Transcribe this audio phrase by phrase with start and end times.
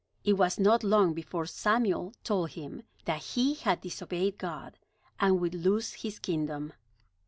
[0.23, 4.79] It was not long before Samuel told him that he had disobeyed God
[5.19, 6.73] and would lose his kingdom.